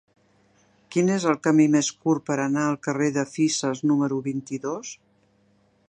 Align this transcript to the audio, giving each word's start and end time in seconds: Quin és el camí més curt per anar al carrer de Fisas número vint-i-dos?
Quin 0.95 1.11
és 1.15 1.27
el 1.31 1.37
camí 1.47 1.67
més 1.75 1.89
curt 2.05 2.25
per 2.31 2.39
anar 2.47 2.65
al 2.71 2.79
carrer 2.87 3.11
de 3.19 3.27
Fisas 3.35 3.87
número 3.93 4.21
vint-i-dos? 4.31 4.97